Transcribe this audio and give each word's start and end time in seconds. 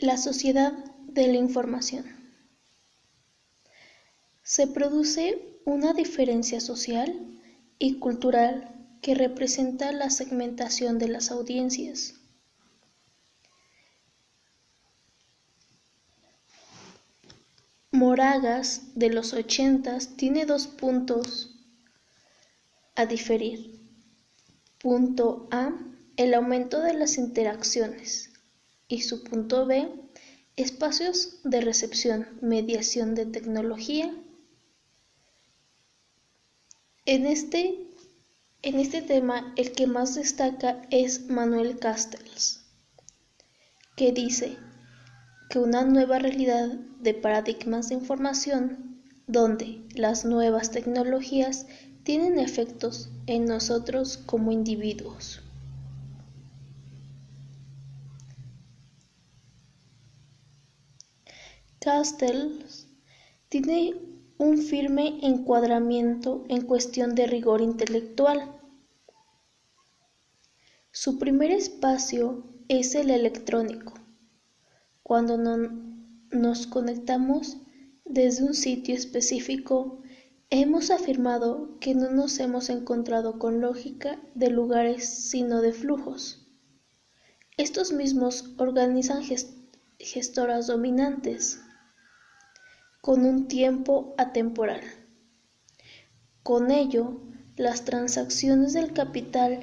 La 0.00 0.16
sociedad 0.16 0.72
de 1.08 1.26
la 1.28 1.36
información. 1.36 2.06
Se 4.42 4.66
produce 4.66 5.60
una 5.66 5.92
diferencia 5.92 6.58
social 6.58 7.38
y 7.78 7.98
cultural 7.98 8.96
que 9.02 9.14
representa 9.14 9.92
la 9.92 10.08
segmentación 10.08 10.98
de 10.98 11.08
las 11.08 11.30
audiencias. 11.30 12.14
Moragas 17.90 18.94
de 18.94 19.10
los 19.10 19.34
ochentas 19.34 20.16
tiene 20.16 20.46
dos 20.46 20.66
puntos 20.66 21.58
a 22.94 23.04
diferir. 23.04 23.78
Punto 24.78 25.46
A, 25.50 25.74
el 26.16 26.32
aumento 26.32 26.80
de 26.80 26.94
las 26.94 27.18
interacciones. 27.18 28.29
Y 28.90 29.02
su 29.02 29.22
punto 29.22 29.66
B, 29.66 29.88
espacios 30.56 31.38
de 31.44 31.60
recepción, 31.60 32.26
mediación 32.42 33.14
de 33.14 33.24
tecnología. 33.24 34.12
En 37.06 37.24
este, 37.24 37.86
en 38.62 38.80
este 38.80 39.00
tema, 39.00 39.54
el 39.56 39.70
que 39.70 39.86
más 39.86 40.16
destaca 40.16 40.82
es 40.90 41.30
Manuel 41.30 41.78
Castells, 41.78 42.64
que 43.96 44.10
dice 44.10 44.58
que 45.50 45.60
una 45.60 45.84
nueva 45.84 46.18
realidad 46.18 46.70
de 47.00 47.14
paradigmas 47.14 47.90
de 47.90 47.94
información 47.94 49.00
donde 49.28 49.84
las 49.94 50.24
nuevas 50.24 50.72
tecnologías 50.72 51.66
tienen 52.02 52.40
efectos 52.40 53.08
en 53.28 53.44
nosotros 53.44 54.16
como 54.16 54.50
individuos. 54.50 55.42
Castells 61.82 62.88
tiene 63.48 63.94
un 64.36 64.58
firme 64.58 65.18
encuadramiento 65.22 66.44
en 66.50 66.66
cuestión 66.66 67.14
de 67.14 67.26
rigor 67.26 67.62
intelectual. 67.62 68.52
Su 70.92 71.18
primer 71.18 71.50
espacio 71.50 72.44
es 72.68 72.94
el 72.94 73.10
electrónico. 73.10 73.94
Cuando 75.02 75.38
nos 75.38 76.66
conectamos 76.66 77.56
desde 78.04 78.44
un 78.44 78.52
sitio 78.52 78.94
específico, 78.94 80.02
hemos 80.50 80.90
afirmado 80.90 81.78
que 81.80 81.94
no 81.94 82.10
nos 82.10 82.40
hemos 82.40 82.68
encontrado 82.68 83.38
con 83.38 83.62
lógica 83.62 84.20
de 84.34 84.50
lugares 84.50 85.08
sino 85.08 85.62
de 85.62 85.72
flujos. 85.72 86.46
Estos 87.56 87.90
mismos 87.90 88.52
organizan 88.58 89.22
gestoras 89.98 90.66
dominantes 90.66 91.60
con 93.00 93.24
un 93.24 93.48
tiempo 93.48 94.14
atemporal. 94.18 94.82
Con 96.42 96.70
ello, 96.70 97.20
las 97.56 97.84
transacciones 97.84 98.72
del 98.72 98.92
capital 98.92 99.60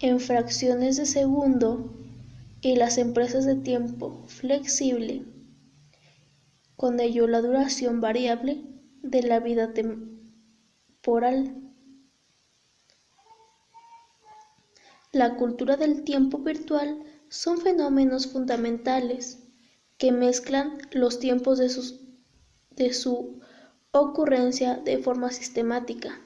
en 0.00 0.20
fracciones 0.20 0.96
de 0.96 1.06
segundo 1.06 1.92
y 2.60 2.76
las 2.76 2.98
empresas 2.98 3.44
de 3.46 3.56
tiempo 3.56 4.24
flexible, 4.26 5.24
con 6.76 7.00
ello 7.00 7.26
la 7.26 7.40
duración 7.40 8.00
variable 8.00 8.64
de 9.02 9.22
la 9.22 9.40
vida 9.40 9.74
temporal. 9.74 11.54
La 15.10 15.36
cultura 15.36 15.76
del 15.76 16.04
tiempo 16.04 16.38
virtual 16.38 17.02
son 17.28 17.58
fenómenos 17.58 18.28
fundamentales 18.28 19.40
que 19.96 20.12
mezclan 20.12 20.78
los 20.92 21.18
tiempos 21.18 21.58
de 21.58 21.68
sus 21.68 22.07
de 22.78 22.92
su 22.92 23.40
ocurrencia 23.90 24.76
de 24.76 24.98
forma 24.98 25.30
sistemática. 25.32 26.20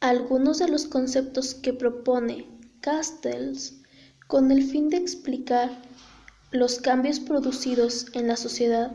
Algunos 0.00 0.58
de 0.58 0.68
los 0.68 0.86
conceptos 0.86 1.54
que 1.54 1.74
propone 1.74 2.46
Castells 2.80 3.82
con 4.28 4.50
el 4.50 4.62
fin 4.62 4.88
de 4.88 4.96
explicar 4.96 5.70
los 6.52 6.78
cambios 6.78 7.20
producidos 7.20 8.06
en 8.14 8.28
la 8.28 8.36
sociedad 8.36 8.92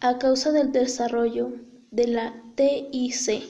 a 0.00 0.18
causa 0.18 0.52
del 0.52 0.72
desarrollo 0.72 1.52
de 1.90 2.06
la 2.06 2.42
TIC 2.54 3.42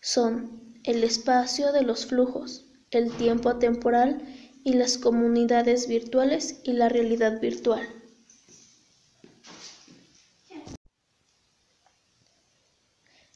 son 0.00 0.78
el 0.84 1.04
espacio 1.04 1.72
de 1.72 1.82
los 1.82 2.06
flujos, 2.06 2.66
el 2.90 3.12
tiempo 3.12 3.50
atemporal 3.50 4.22
y 4.64 4.74
las 4.74 4.98
comunidades 4.98 5.86
virtuales 5.86 6.60
y 6.64 6.72
la 6.72 6.88
realidad 6.88 7.40
virtual. 7.40 8.01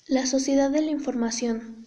La 0.08 0.24
sociedad 0.24 0.70
de 0.70 0.82
la 0.82 0.92
información. 0.92 1.84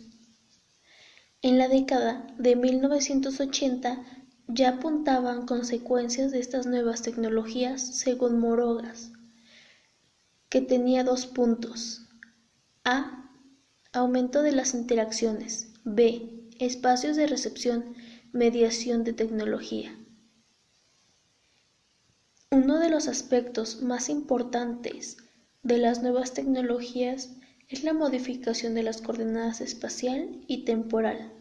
En 1.41 1.57
la 1.57 1.69
década 1.69 2.27
de 2.37 2.57
1980 2.57 4.03
ya 4.49 4.71
apuntaban 4.71 5.45
consecuencias 5.45 6.29
de 6.31 6.39
estas 6.39 6.65
nuevas 6.65 7.01
tecnologías 7.01 7.81
según 7.81 8.37
Morogas, 8.37 9.13
que 10.49 10.59
tenía 10.59 11.05
dos 11.05 11.27
puntos. 11.27 12.09
A. 12.83 13.31
Aumento 13.93 14.41
de 14.41 14.51
las 14.51 14.73
interacciones. 14.73 15.69
B. 15.85 16.49
Espacios 16.59 17.15
de 17.15 17.25
recepción, 17.25 17.95
mediación 18.33 19.05
de 19.05 19.13
tecnología. 19.13 19.97
Uno 22.51 22.79
de 22.79 22.89
los 22.89 23.07
aspectos 23.07 23.81
más 23.81 24.09
importantes 24.09 25.15
de 25.63 25.77
las 25.77 26.01
nuevas 26.01 26.33
tecnologías 26.33 27.29
es 27.69 27.83
la 27.83 27.93
modificación 27.93 28.73
de 28.73 28.81
las 28.81 29.01
coordenadas 29.01 29.61
espacial 29.61 30.43
y 30.47 30.65
temporal. 30.65 31.31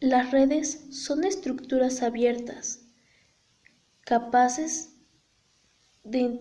Las 0.00 0.30
redes 0.30 0.84
son 0.90 1.24
estructuras 1.24 2.02
abiertas, 2.02 2.82
capaces 4.02 4.90
de, 6.04 6.38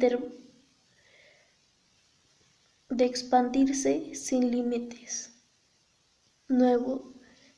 expandirse 3.00 4.14
sin 4.14 4.52
límites, 4.52 5.32
nuevo 6.50 7.14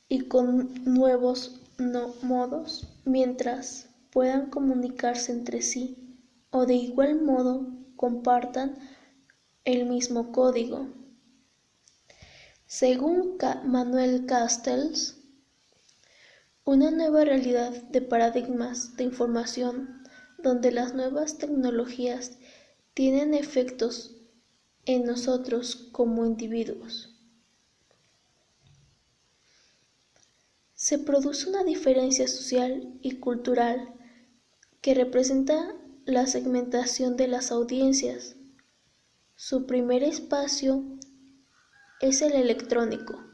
y 0.08 0.28
con 0.28 0.84
nuevos 0.84 1.60
no 1.76 2.14
modos, 2.22 2.86
mientras 3.04 3.88
puedan 4.10 4.48
comunicarse 4.48 5.32
entre 5.32 5.60
sí 5.62 6.16
o 6.50 6.64
de 6.64 6.74
igual 6.74 7.20
modo 7.20 7.66
compartan 7.96 8.78
el 9.68 9.84
mismo 9.84 10.32
código. 10.32 10.88
Según 12.66 13.36
Manuel 13.66 14.24
Castells, 14.24 15.18
una 16.64 16.90
nueva 16.90 17.24
realidad 17.24 17.74
de 17.90 18.00
paradigmas 18.00 18.96
de 18.96 19.04
información 19.04 20.04
donde 20.38 20.72
las 20.72 20.94
nuevas 20.94 21.36
tecnologías 21.36 22.38
tienen 22.94 23.34
efectos 23.34 24.16
en 24.86 25.04
nosotros 25.04 25.90
como 25.92 26.24
individuos. 26.24 27.14
Se 30.72 30.98
produce 30.98 31.46
una 31.46 31.62
diferencia 31.62 32.26
social 32.26 32.98
y 33.02 33.16
cultural 33.16 33.92
que 34.80 34.94
representa 34.94 35.74
la 36.06 36.26
segmentación 36.26 37.18
de 37.18 37.28
las 37.28 37.52
audiencias 37.52 38.37
su 39.40 39.66
primer 39.66 40.02
espacio 40.02 40.82
es 42.00 42.22
el 42.22 42.32
electrónico. 42.32 43.24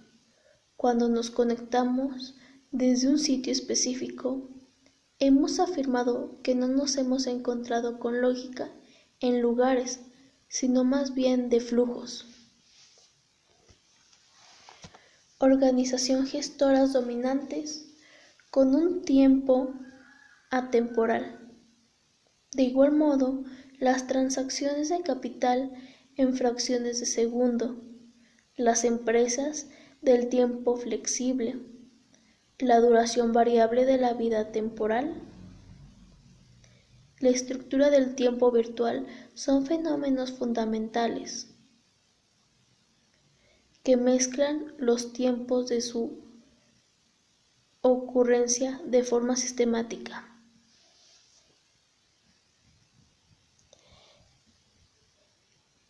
Cuando 0.77 1.09
nos 1.09 1.31
conectamos 1.31 2.35
desde 2.73 3.09
un 3.09 3.19
sitio 3.19 3.51
específico, 3.51 4.51
hemos 5.19 5.61
afirmado 5.61 6.43
que 6.43 6.55
no 6.55 6.69
nos 6.69 6.99
hemos 6.99 7.27
encontrado 7.27 7.99
con 7.99 8.21
lógica 8.21 8.71
en 9.21 9.41
lugares, 9.41 10.01
sino 10.47 10.85
más 10.85 11.15
bien 11.15 11.49
de 11.49 11.61
flujos. 11.61 12.27
Organización 15.39 16.27
gestoras 16.27 16.93
dominantes 16.93 17.95
con 18.51 18.75
un 18.75 19.01
tiempo 19.07 19.73
atemporal. 20.51 21.41
De 22.53 22.65
igual 22.65 22.93
modo, 22.93 23.43
las 23.79 24.07
transacciones 24.07 24.91
de 24.91 25.01
capital 25.01 25.73
en 26.17 26.35
fracciones 26.35 27.01
de 27.01 27.07
segundo, 27.07 27.83
las 28.57 28.85
empresas 28.85 29.69
del 30.01 30.29
tiempo 30.29 30.77
flexible, 30.77 31.59
la 32.59 32.81
duración 32.81 33.33
variable 33.33 33.85
de 33.85 33.99
la 33.99 34.15
vida 34.15 34.53
temporal, 34.53 35.23
la 37.21 37.31
estructura 37.31 37.91
del 37.91 38.15
tiempo 38.15 38.51
virtual 38.51 39.07
son 39.35 39.67
fenómenos 39.67 40.33
fundamentales 40.33 41.49
que 43.83 43.97
mezclan 43.97 44.75
los 44.79 45.13
tiempos 45.13 45.69
de 45.69 45.81
su 45.81 46.23
ocurrencia 47.83 48.81
de 48.87 49.05
forma 49.05 49.37
sistemática. 49.37 50.34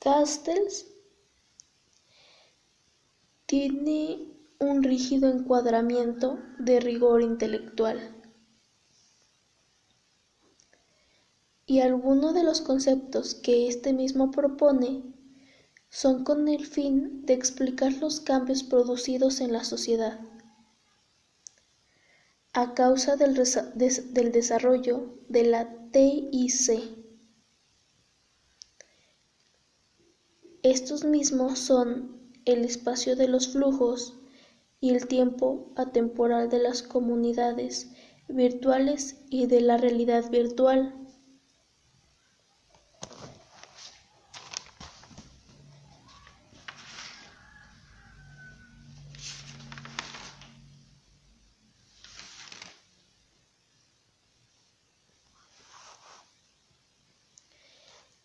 Castells 0.04 0.84
tiene 3.46 4.36
un 4.58 4.82
rígido 4.82 5.30
encuadramiento 5.30 6.38
de 6.58 6.78
rigor 6.78 7.22
intelectual. 7.22 8.14
Y 11.64 11.80
algunos 11.80 12.34
de 12.34 12.42
los 12.44 12.60
conceptos 12.60 13.34
que 13.34 13.66
éste 13.66 13.94
mismo 13.94 14.30
propone 14.30 15.04
son 15.88 16.22
con 16.22 16.48
el 16.48 16.66
fin 16.66 17.24
de 17.24 17.32
explicar 17.32 17.94
los 17.94 18.20
cambios 18.20 18.62
producidos 18.62 19.40
en 19.40 19.54
la 19.54 19.64
sociedad 19.64 20.20
a 22.52 22.74
causa 22.74 23.16
del, 23.16 23.32
del 23.34 24.32
desarrollo 24.32 25.18
de 25.30 25.44
la 25.44 25.90
TIC. 25.92 27.03
Estos 30.64 31.04
mismos 31.04 31.58
son 31.58 32.16
el 32.46 32.64
espacio 32.64 33.16
de 33.16 33.28
los 33.28 33.48
flujos 33.48 34.14
y 34.80 34.94
el 34.94 35.06
tiempo 35.06 35.70
atemporal 35.76 36.48
de 36.48 36.58
las 36.58 36.82
comunidades 36.82 37.92
virtuales 38.30 39.20
y 39.28 39.44
de 39.44 39.60
la 39.60 39.76
realidad 39.76 40.30
virtual. 40.30 41.03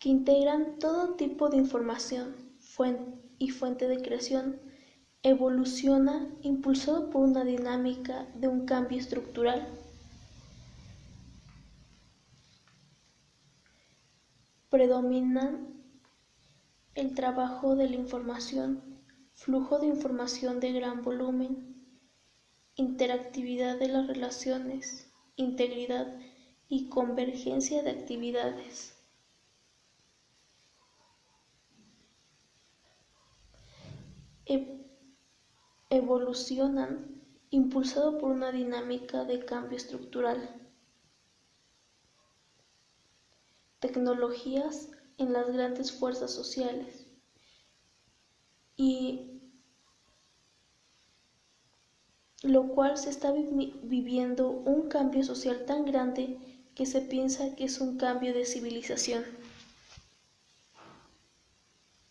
Que 0.00 0.08
integran 0.08 0.78
todo 0.78 1.14
tipo 1.14 1.50
de 1.50 1.58
información 1.58 2.34
y 3.38 3.50
fuente 3.50 3.86
de 3.86 4.00
creación, 4.00 4.58
evoluciona 5.22 6.26
impulsado 6.40 7.10
por 7.10 7.22
una 7.22 7.44
dinámica 7.44 8.26
de 8.34 8.48
un 8.48 8.64
cambio 8.64 8.98
estructural. 8.98 9.68
Predominan 14.70 15.68
el 16.94 17.14
trabajo 17.14 17.76
de 17.76 17.90
la 17.90 17.96
información, 17.96 19.02
flujo 19.34 19.80
de 19.80 19.88
información 19.88 20.60
de 20.60 20.72
gran 20.72 21.02
volumen, 21.02 21.76
interactividad 22.74 23.78
de 23.78 23.88
las 23.88 24.06
relaciones, 24.06 25.12
integridad 25.36 26.18
y 26.70 26.88
convergencia 26.88 27.82
de 27.82 27.90
actividades. 27.90 28.99
Evolucionan 35.90 37.20
impulsado 37.50 38.18
por 38.18 38.30
una 38.30 38.52
dinámica 38.52 39.24
de 39.24 39.44
cambio 39.44 39.76
estructural. 39.76 40.70
Tecnologías 43.80 44.90
en 45.18 45.32
las 45.32 45.50
grandes 45.50 45.92
fuerzas 45.92 46.32
sociales 46.32 47.06
y 48.76 49.40
lo 52.42 52.68
cual 52.68 52.96
se 52.96 53.10
está 53.10 53.32
viviendo 53.32 54.48
un 54.48 54.88
cambio 54.88 55.22
social 55.24 55.66
tan 55.66 55.84
grande 55.84 56.38
que 56.74 56.86
se 56.86 57.02
piensa 57.02 57.54
que 57.56 57.64
es 57.64 57.80
un 57.80 57.98
cambio 57.98 58.32
de 58.32 58.46
civilización. 58.46 59.39